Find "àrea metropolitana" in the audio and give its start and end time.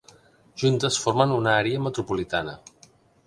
1.63-2.57